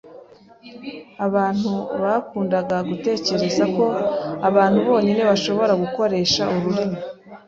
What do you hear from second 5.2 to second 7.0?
bashobora gukoresha ururimi.